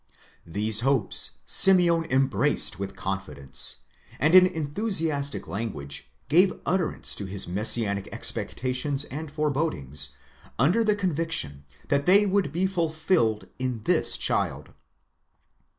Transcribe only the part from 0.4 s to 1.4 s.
These hopes